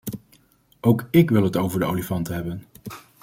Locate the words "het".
1.43-1.57